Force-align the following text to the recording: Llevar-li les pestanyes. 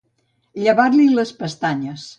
Llevar-li 0.63 1.07
les 1.19 1.37
pestanyes. 1.43 1.99